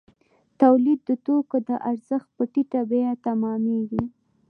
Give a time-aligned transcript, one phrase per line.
[0.61, 4.03] تولید د توکو د ارزښت په ټیټه بیه تمامېږي